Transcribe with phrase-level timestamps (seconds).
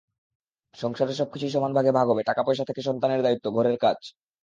[0.73, 3.97] সংসারের সবকিছুই সমান ভাগে ভাগ হবে, টাকা-পয়সা থেকে সন্তানের দায়িত্ব, ঘরের কাজ।